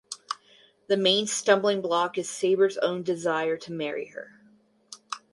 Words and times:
The 0.87 0.97
main 0.97 1.27
stumbling 1.27 1.79
block 1.79 2.17
is 2.17 2.27
Saber’s 2.27 2.75
own 2.79 3.03
desire 3.03 3.55
to 3.57 3.71
marry 3.71 4.07
her. 4.07 4.41